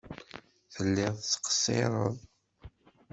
Telliḍ 0.73 1.13
tettqeṣṣireḍ. 1.17 2.15